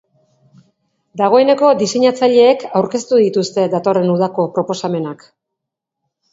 Dagoeneko 1.21 1.69
diseinatzaileek 1.83 2.65
aurkeztu 2.81 3.21
dituzte 3.27 3.69
datorren 3.77 4.13
udako 4.17 4.49
proposamenak. 4.59 5.27